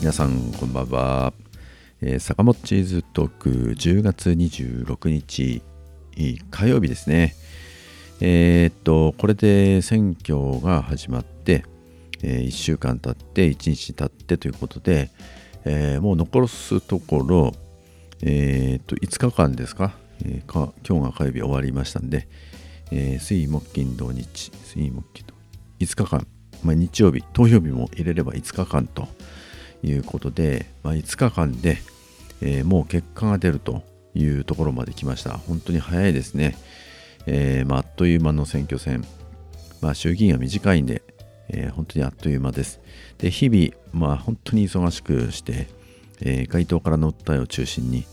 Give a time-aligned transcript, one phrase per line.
[0.00, 1.32] 皆さんこんばんは、
[2.00, 5.60] えー、坂本チーズトーク10月26日
[6.52, 7.34] 火曜日ですね。
[8.20, 11.64] えー、っとこれで選挙が始まって、
[12.22, 15.10] えー、1週間経って1日経ってということで、
[15.64, 17.52] えー、もう残すところ、
[18.22, 19.94] え、っと5日間ですか,、
[20.24, 22.28] え、か今日が火曜日終わりましたんで、
[22.92, 25.34] え、水木金土日水木金土
[25.80, 26.26] 5日間、
[26.62, 29.08] まあ、日曜日投票日も入れれば5日間と。
[29.82, 31.78] いうことで、まあ、5日間で、
[32.40, 33.82] えー、もう結果が出ると
[34.14, 35.36] いうところまで来ました。
[35.36, 36.56] 本当に早いですね。
[37.26, 39.04] えー、まあ、あっという間の選挙戦。
[39.80, 41.02] まあ、衆議院は短いんで、
[41.48, 42.80] えー、本当にあっという間です。
[43.18, 45.68] で、日々、まあ、本当に忙しくして、
[46.20, 48.04] え、街頭からの訴えを中心に、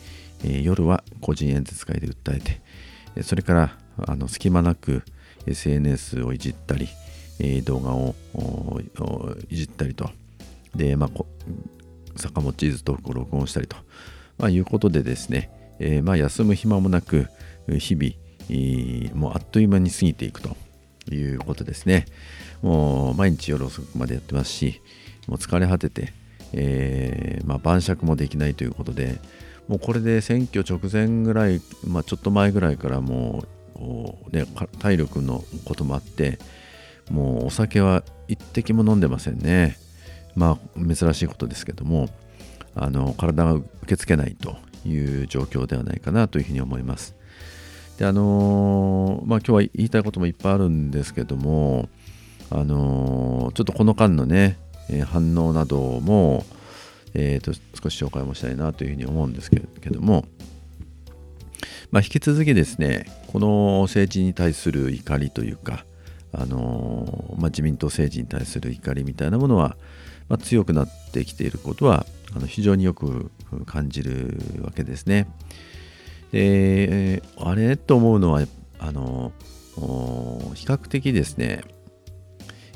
[0.44, 5.04] え夜は個人演説会で訴えて、それからあの隙間なく
[5.48, 6.88] SNS をいじったり、
[7.40, 8.16] え動画を
[9.50, 10.10] いじったりと、
[10.76, 11.26] で、まあ、
[12.16, 13.78] 坂本チーズトークを録音したりと、
[14.38, 17.28] まあ、いうことでですね、えー、まあ休む暇もなく、
[17.68, 20.56] 日々、もうあっという間に過ぎていくと
[21.12, 22.06] いうことですね。
[22.62, 24.82] もう毎日夜遅くまでやってますし、
[25.28, 26.14] もう疲れ果てて、
[26.54, 29.20] えー、まあ、晩酌もできないということで、
[29.68, 33.44] もうこれで選挙直前ぐらい、まあ、ちょっと前ぐらいからも
[34.32, 34.46] う、ね、
[34.80, 36.40] 体力のこともあって、
[37.10, 39.78] もうお酒は一滴も飲んでませんね。
[40.36, 42.10] まあ珍しいことですけども
[42.76, 47.16] あの体が受け付けないという状況ではないかなというふうに思います。
[47.98, 51.88] であのまあ今日は言いたいこともいっぱいあるんですけども
[52.50, 54.58] あのちょっとこの間のね、
[54.90, 56.46] えー、反応なども、
[57.14, 60.26] えーと、少し紹介もしたいなというふうに思うんですけども、
[61.90, 65.86] まあ、引き続きですねこの政治に対する怒りというか
[66.34, 69.78] あの、まあ、自民党政治に対する怒りみたいなものは、
[70.30, 72.06] まあ、強くなってきていることは
[72.36, 73.32] あの非常によく
[73.66, 75.28] 感じるわけですね。
[76.32, 78.42] であれと思うのは
[78.80, 79.32] あの
[80.54, 81.64] 比較的ですね、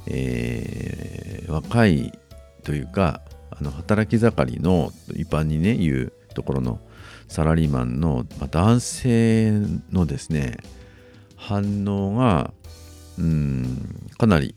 [0.08, 2.18] えー、若い
[2.64, 6.80] というかあの働き盛りの一般にね言うところの
[7.28, 9.52] サラリーマンの、まあ、男性
[9.92, 10.58] のですね
[11.36, 12.54] 反応が
[13.18, 14.56] うんかなり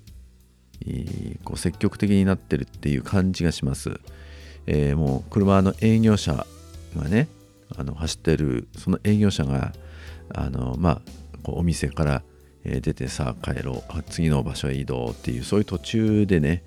[1.45, 4.01] こう積極的になってるっていう感じがします。
[4.67, 6.47] えー、もう車の営業者
[6.97, 7.29] がね
[7.77, 9.73] あの走ってるその営業者が
[10.35, 11.01] あのまあ
[11.43, 12.23] こうお店から
[12.65, 16.63] 出てさあ帰ろう次の場所へ移動っていうそういう途中でね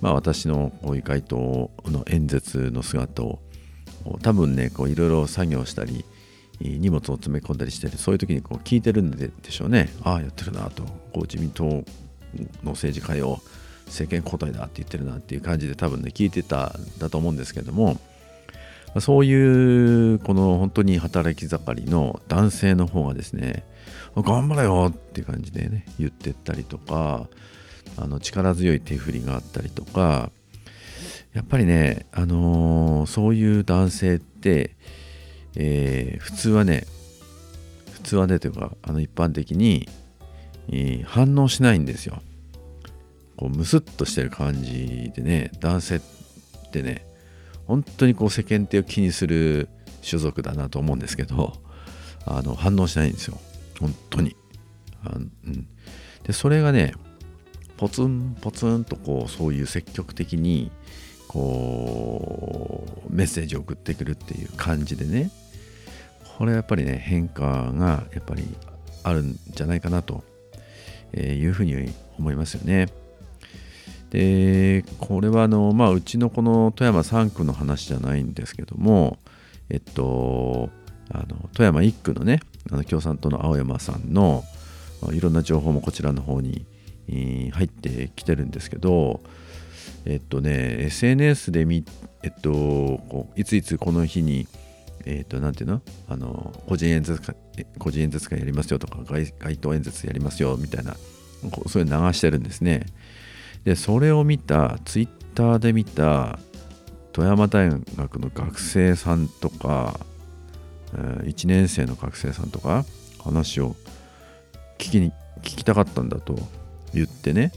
[0.00, 3.40] まあ私のこういう回答の演説の姿を
[4.22, 6.04] 多分ねこういろいろ作業したり
[6.60, 11.84] 荷物を詰め込んだりしてるそういう時にこう聞いてるんでしょうねああやってるなとこう自民党
[12.62, 13.40] の政治家よ
[13.86, 17.98] 政権交代だって言ってるなっていう感じで多分ね聞いてたんだと思うんですけども
[19.00, 23.64] そういうこの本当に働き盛りの男性の方がですね
[24.16, 27.26] 頑張れよって感じでね言ってったりとか
[27.96, 30.30] あの力強い手振りがあったりとか
[31.32, 34.76] やっぱりね、あの、そういう男性って、
[35.56, 36.84] え、普通はね
[37.92, 39.88] 普通はねというかあの一般的に、
[41.06, 42.22] 反応しないんですよ。
[43.36, 46.00] こうムスッとしてる感じでね男性っ
[46.70, 47.04] てね
[47.66, 49.68] 本当にこう世間体を気にする
[50.08, 51.54] 種族だなと思うんですけど
[52.26, 53.38] あの反応しないんですよ。
[53.80, 54.36] 本当に。
[55.04, 55.66] あ、うん、
[56.24, 56.94] でそれがね
[57.76, 60.70] ポツンポツンとこうそういう積極的に
[61.26, 65.30] こうメッセージを送ってくるっていう感じでね
[66.38, 68.44] これはやっぱりね変化がやっぱり
[69.02, 70.22] あるんじゃないかなと
[71.14, 72.88] いうふうに思いますよね。
[74.10, 79.18] でこれはあの、まあ、うちのこの富山3区の話じゃないんですけども
[79.70, 80.68] えっと
[81.10, 82.40] あの富山1区のね
[82.70, 84.44] あの共産党の青山さんの
[85.12, 86.66] いろんな情報もこちらの方に
[87.08, 89.22] 入ってきてるんですけど
[90.04, 91.82] えっとね SNS で見
[92.22, 94.46] えっとこういついつこの日に
[95.04, 95.82] えっ、と、なんていうの？
[96.08, 97.36] あの、個人演説会、
[97.78, 100.96] 個人演説会やりますよとか、街頭演説やりますよみたいな、
[101.68, 102.86] そういう流してるんですね。
[103.64, 106.38] でそれを見たツイッターで見た
[107.12, 110.00] 富山大学の学生さんとか、
[110.92, 112.84] 1年生の学生さんとか
[113.22, 113.76] 話を
[114.78, 116.38] 聞きに聞きたかったんだと
[116.92, 117.52] 言ってね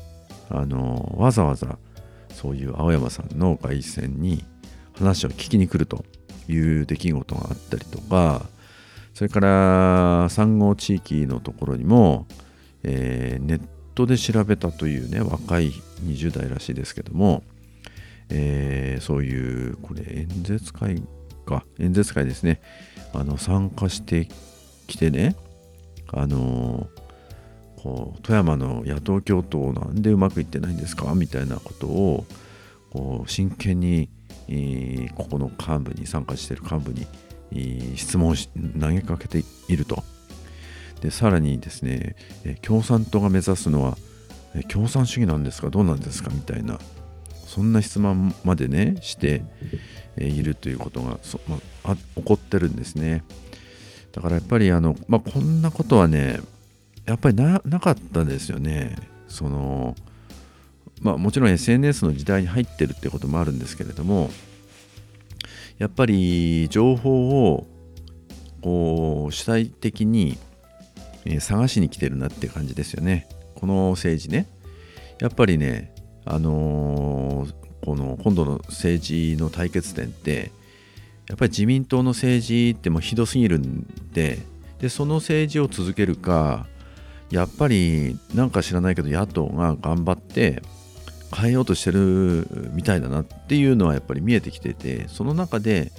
[0.50, 1.77] あのわざわざ
[2.33, 4.44] そういう青山さんの凱旋に
[4.97, 6.06] 話を聞きに来ると
[6.47, 8.45] いう出来事があったりとか
[9.15, 12.27] それから産後地域のところにも、
[12.83, 13.62] えー、ネッ
[13.95, 15.71] トで調べたというね若い
[16.03, 17.41] 20代らしいですけども、
[18.29, 21.01] えー、そういうこれ演説会
[21.45, 21.63] か。
[21.79, 22.59] 演説会ですね。
[23.13, 24.27] あの参加して
[24.88, 25.38] きてね
[26.11, 26.88] あの
[27.77, 31.13] こう富山の野党共闘なんでうまくいってないんですか？
[31.15, 32.25] みたいなことを
[32.91, 34.09] こう真剣に、
[34.50, 37.07] えー、ここの幹部に参加している幹部に、
[37.95, 38.36] 質問を
[38.80, 40.03] 投げかけていると。
[41.01, 42.15] でさらにですね、
[42.62, 43.97] 共産党が目指すのは、
[44.69, 45.69] 共産主義なんですか？
[45.69, 46.31] どうなんですか？
[46.33, 46.80] みたいな
[47.45, 49.44] そんな質問までねして
[50.18, 53.24] いるということがまあ、起こってるんですね。
[54.13, 56.39] だからやっぱりあの、まあ、こんなことはね
[57.06, 58.95] やっぱりなかったですよね。
[59.27, 59.95] その
[61.01, 64.31] まあもちろん SNS の時代に入ってるってこともあるんですけれども
[65.77, 67.68] やっぱり情報を
[68.62, 70.38] こう主体的に
[71.39, 73.27] 探しに来てるなって感じですよね。
[73.56, 74.48] この政治ね。
[75.19, 75.94] やっぱりね
[76.25, 77.54] あのー、
[77.86, 80.51] この今度の政治の対決点って
[81.27, 84.39] やっぱり自民党の政治ってもうひどすぎるんで
[84.80, 86.68] でその政治を続けるか
[87.31, 90.62] やっぱりなんか知らないけど野党が頑張って
[91.35, 95.91] 変えようとしてるみたいだなっていうのはやっぱり見えてきててその中で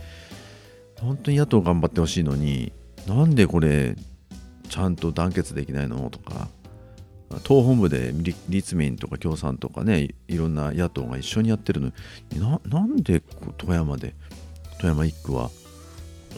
[1.00, 2.72] 本当に野党頑張ってほしいのに
[3.06, 3.96] なんでこれ
[4.68, 6.48] ちゃんと団結できないのとか
[7.42, 8.12] 党本部で
[8.48, 11.92] 立民とか共産とかねいろんな野党が一緒にやってるの
[12.32, 12.40] に
[12.70, 13.22] なんで
[13.58, 14.14] 富山で
[14.78, 15.50] 富山一区は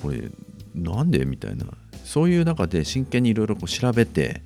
[0.02, 0.30] これ
[0.74, 1.66] なんでみたいな
[2.04, 4.42] そういう中で真剣にいろいろ調べて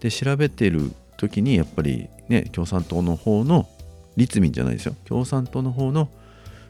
[0.00, 3.68] で調べてる時にやっぱりね共産党の方の
[4.16, 4.94] 立民じゃないですよ。
[5.04, 6.08] 共産党の方の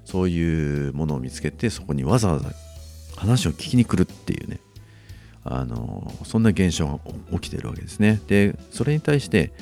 [0.04, 2.50] そういうものを見つけてそこにわざわざ
[3.16, 4.60] 話を聞きに来るっていうね。
[5.46, 6.98] あのそんな現象が
[7.32, 8.20] 起きてるわけですね。
[8.26, 9.52] でそれに対して、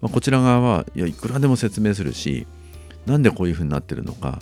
[0.00, 2.46] ま、こちら側はいやいくらでも説明するし
[3.06, 4.40] なんでこういうふうになってるのか。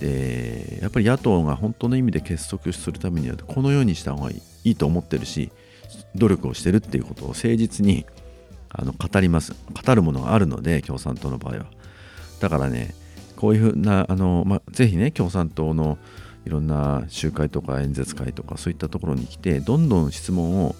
[0.00, 5.52] でやっぱり野党が本当の意味で結束するためにはこのようにした方がいいと思ってるし
[6.16, 8.04] 努力をしてるっていうことを誠実に
[8.68, 9.54] あの語ります。
[9.86, 11.66] 語るものがあるので共産党の場合は。
[12.42, 12.92] だからね
[13.36, 15.96] こういうふうなあの、まあ、ぜひね共産党の
[16.44, 20.74] いろんな集会とか演説会とかそういったところに来てどんどん質問を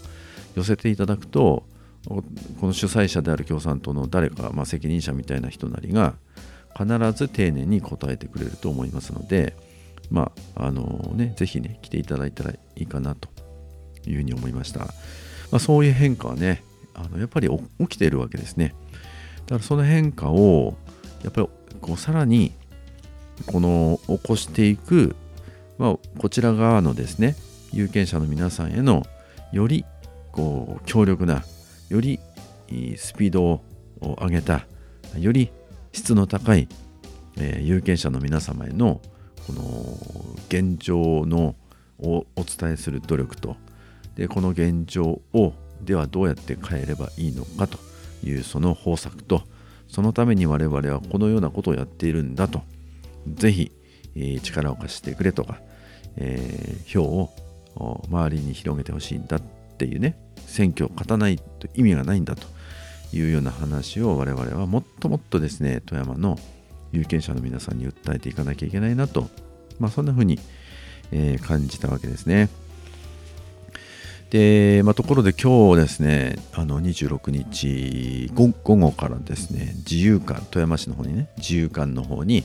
[0.56, 1.62] 寄せていただくと
[2.08, 2.24] こ
[2.66, 6.14] の主催者である共産党の誰か、まあ、責任者みたいな人なりが
[6.76, 9.54] 必ず丁寧に答えてくれると思いますので
[10.10, 13.28] まああのねぜひね来ていただいたらいいかなと
[14.04, 14.88] いうふうに思いました、ま
[15.52, 17.48] あ、そういう変化はねあのやっぱり
[17.78, 18.74] 起きているわけですね。
[19.46, 20.76] だからその変化を
[21.22, 21.48] やっぱり
[21.80, 22.52] こうさらに
[23.46, 25.16] この起こしていく
[25.82, 27.34] まあ、こちら側のですね
[27.72, 29.04] 有権者の皆さんへの
[29.50, 29.84] より
[30.30, 31.42] こう強力な
[31.88, 32.20] より
[32.96, 33.62] スピードを
[34.00, 34.66] 上げた
[35.18, 35.50] より
[35.92, 36.68] 質の高い、
[37.36, 39.00] えー、有権者の皆様への
[39.46, 39.62] この
[40.48, 41.56] 現状の
[41.98, 43.56] をお伝えする努力と。
[44.14, 47.78] でこの現状をではどうやって変えればいいのかと
[48.22, 49.42] いうその方策と
[49.92, 52.62] そのために我々はこのようなことをやっているんだと。
[53.28, 53.70] ぜひ、
[54.16, 55.60] えー、力を貸してくれとか
[56.16, 57.30] えー、票を
[58.08, 59.40] 周りに広げてほしいんだっ
[59.78, 60.16] ていうね
[60.46, 62.46] 選挙を勝たないと意味がないんだと。
[63.14, 66.38] いうような話を我々はもっともっとですね富山の
[66.92, 69.28] 有権者の皆さんに訴えていかなきゃいけないなと、
[69.78, 70.38] まあ、そんな風に、
[71.10, 72.48] えー、感じたわけですね。
[74.32, 82.42] で、まあ、ところで今日ですね、あの26日午後からですね、自由館、富山市の方にね、自由館の方に、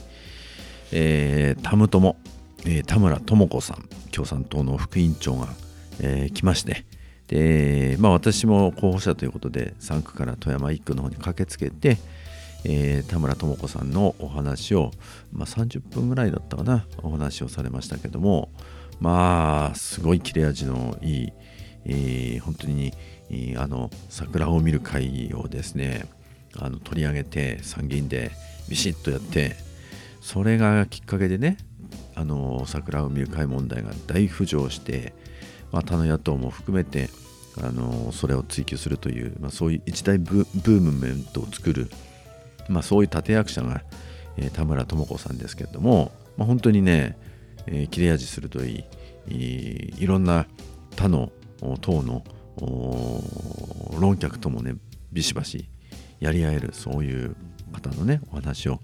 [0.91, 2.17] えー、タムトモ、
[2.65, 5.47] えー、田村智子さん共産党の副委員長が、
[6.01, 6.83] えー、来まして
[7.29, 11.97] で、まあ、私も候補者ということで3区から富山1区の方に駆けつけて、
[12.65, 14.91] えー、田村智子さんのお話を、
[15.31, 18.49] まあ、30分ぐらいだったかなお話をされましたけども
[18.99, 21.33] まあすごい切れ味のいい、
[21.87, 22.93] え、本当に
[23.57, 26.05] あの桜を見る会をですね
[26.55, 28.31] あの取り上げて参議院で
[28.69, 29.55] ビシッとやって
[30.21, 31.57] それがきっかけでね
[32.15, 35.13] あの桜を見る会問題が大浮上して、
[35.71, 37.09] まあ、他の野党も含めて
[37.61, 41.89] あのそれを追求するという、まあ、そういう一大ブームメントを作る、
[42.69, 43.81] まあ、そういう立役者が、
[44.37, 47.17] えー、田村智子さんですけれども、まあ、本当にね、
[47.67, 48.85] えー、切れ味鋭い
[49.29, 50.45] いいろんな
[50.95, 51.31] 他の
[51.81, 52.23] 党の
[53.99, 54.75] 論客ともね
[55.11, 55.69] ビシバシ
[56.19, 57.35] やり合えるそういう
[57.71, 58.79] 方のねお話を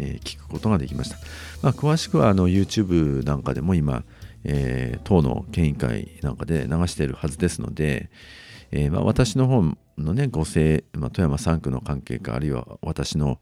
[0.00, 1.18] えー、聞くことができました。
[1.62, 4.04] まあ、詳しくはあの YouTube なんかでも今、
[4.44, 8.10] えー、党の県議会なんかで流しているはずですので、
[8.72, 9.62] えー、まあ、私の方
[9.98, 13.40] のね、ご姓、まあ、富山3区の関係か、あるいは私の、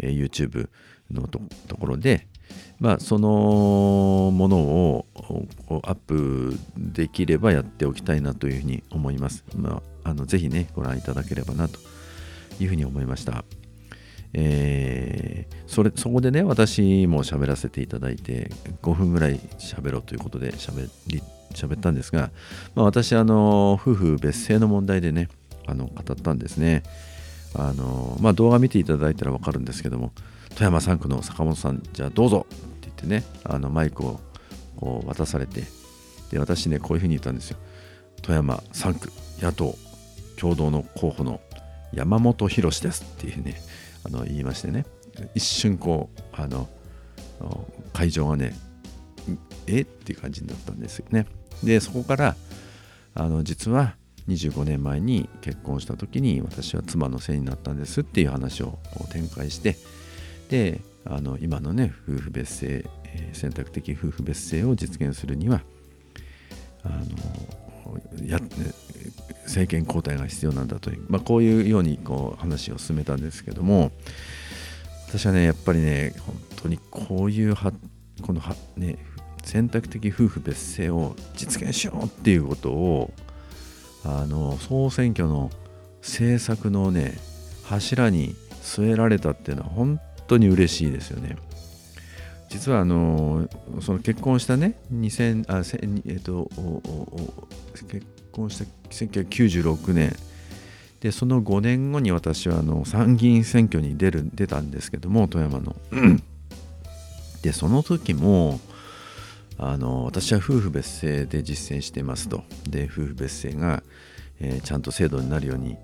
[0.00, 0.68] えー、YouTube
[1.10, 1.40] のと
[1.76, 2.28] ころで、
[2.78, 5.06] まあそのものを
[5.84, 9.44] アップできればやっておきたいなというふうに思います。
[9.56, 11.78] まあ、あのぜひねご覧いただければなと
[12.60, 13.44] いうふうに思いました。
[14.38, 18.50] えー、それそこでね私も喋らせていただいて
[18.82, 21.22] 5分ぐらい喋ろうということで喋り
[21.54, 22.30] 喋ったんですが、
[22.74, 25.28] まあ、私あの夫婦別姓の問題でね
[25.66, 26.82] あの語ったんですね
[27.54, 30.12] あの、まあ、動画見ていただいたら分かるんですけども
[30.56, 34.20] 富山3区の坂本さんじゃあどうぞって言ってねあのマイクを
[35.06, 35.64] 渡されて
[36.30, 37.58] で私ねこういうふうに言ったんですよ。
[38.22, 39.76] 富山3区野党
[40.36, 41.40] 共同の候補の
[41.92, 43.60] 山本博ですっていうね
[44.04, 44.86] あの言いましてね。
[45.34, 46.68] 一瞬こうあの
[47.92, 48.54] 会場がね
[49.66, 49.82] え？
[49.82, 51.26] っていう感じになったんですよね。
[51.62, 52.36] でそこから
[53.14, 53.94] あの実は
[54.28, 58.78] 25年前に結婚した時に私は妻のせいになったんですっていう話を
[59.10, 59.76] 展開して
[60.48, 62.84] であの今のね夫婦別姓
[63.32, 65.62] 選択的夫婦別姓を実現するには
[66.82, 66.96] あの
[68.26, 68.40] や
[69.44, 73.92] 政権交代が必要なんだという、まあ、こういうようにこう話を進めたんですけども
[75.08, 77.72] 私はねやっぱりね本当にこういうは
[78.22, 78.98] このは、ね、
[79.44, 83.12] 選択的夫婦別姓を実現しようっていうことを
[84.04, 85.50] あの総選挙の
[86.00, 87.14] 政策のね
[87.64, 91.36] 柱に据えられたっていうのは本当に嬉しいですよね。
[92.48, 93.48] 実はあの
[93.80, 95.62] その結婚したね2000あ
[96.06, 96.48] えっと
[97.74, 100.14] 結婚した1996年
[101.00, 105.76] でその5年後に私はあの参議院選挙に出る出たんですけども富山の。
[107.42, 108.58] でその時も
[109.58, 113.82] あの私は夫婦別姓で実践してますとで夫婦別姓が、
[114.40, 115.76] えー、ちゃんと制度になるように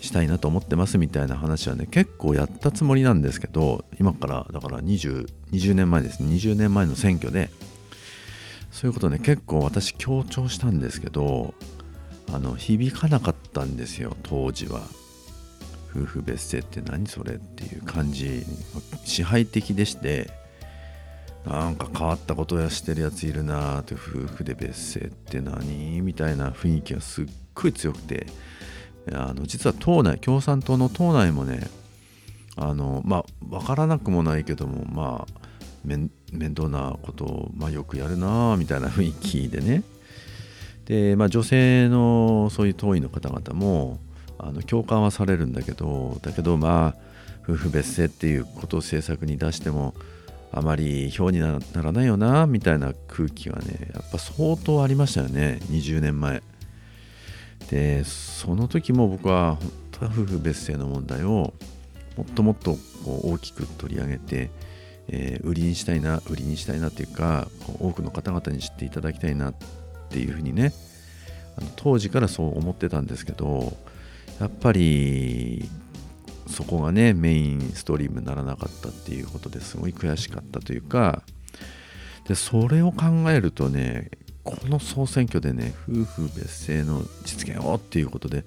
[0.00, 6.20] したいなと思ってますみたいな話はね結構やったつもりなんですけど今からだから 20, 20年前です。
[6.22, 7.50] ね20年前の選挙で
[8.70, 11.54] そういうことね結構私強調したんですけど
[12.32, 14.82] あの響かなかったんですよ当時は。
[15.96, 18.44] 夫婦別姓って何それっていう感じ
[19.06, 20.30] 支配的でして
[21.46, 28.26] なんか変わったことやしてるやついるなーって夫婦で別姓って何みたいな雰囲気がすっごい強くて
[29.12, 31.68] あの実は党内共産党の党内もね
[32.56, 35.46] あのまあ分からなくもないけどもまあ
[35.86, 36.10] 面
[36.56, 39.84] 倒なことを、まあ、よくやるなみたいな雰囲気でね。
[40.86, 43.98] で、まあ、女性のそういう党員の方々も
[44.38, 46.94] あの共感はされるんだけどだけどまあ
[47.42, 49.94] 夫婦別姓っていうことを政策に出しても
[50.52, 56.42] あまり票にならないよなみたいな空気がねやっぱ相当ありましたよね20年前。
[57.70, 61.52] でその時も僕は本当は夫婦別姓の問題を
[62.16, 64.50] もっともっとこう大きく取り上げて、
[65.08, 67.48] えー、売りにしたいな売りにしたいなっていうか
[67.80, 69.54] 多くの方々に知っていただきたいなっ
[70.10, 70.72] ていうふうにね
[71.58, 73.76] あの当時からそう思ってたんですけど
[74.40, 75.68] やっぱり
[76.48, 81.22] そこがねメインストリームにならなかったっていうことですごい悔しかったというか
[82.28, 84.10] でそれを考えるとね
[84.46, 88.44] この総選挙でね夫婦別姓の実現をっていうことで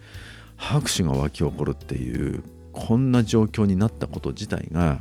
[0.56, 2.42] 拍手が沸き起こるっていう
[2.72, 5.00] こんな状況になったこと自体が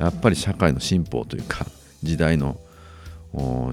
[0.00, 1.66] やっぱり社会の進歩というか
[2.02, 2.58] 時代の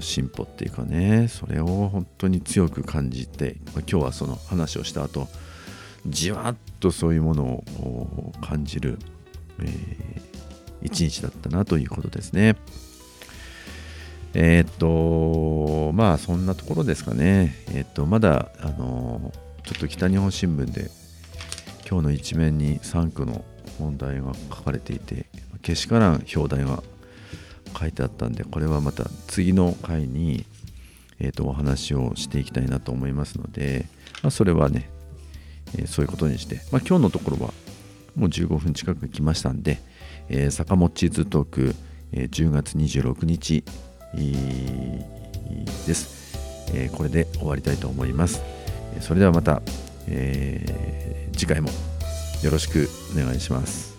[0.00, 5.28] 進歩っていうかねそれを本当に強く感じて今日はその話をした後
[6.06, 8.98] じわっとそういうものを感じる、
[9.60, 10.20] えー、
[10.82, 12.56] 一日だったなということですね。
[14.34, 17.54] えー、っと、まあそんなところですかね。
[17.68, 19.32] えー、っと、まだ、あの
[19.64, 20.90] ちょっと北日本新聞で
[21.88, 23.44] 今日の一面に3区の
[23.78, 25.26] 問題が書かれていて、
[25.60, 26.82] けしからん表題が
[27.78, 30.46] 書いてあったんで、これはまた次の回に、
[31.20, 33.86] えー、とお話をしていきたいなと思いますので、
[34.22, 34.90] まあ、それはね、
[35.76, 37.52] え、そういうことにして、まあ、今日のところは
[38.16, 39.80] もう15分近く来ましたんで、
[40.28, 41.74] えー、坂本チーズトーク、
[42.12, 43.64] えー、10月26日
[44.14, 46.36] です、
[46.74, 48.42] え、これで終わりたいと思います。
[49.00, 49.62] それではまた、
[50.06, 51.70] えー、次回も
[52.42, 53.92] よろしくお願いします。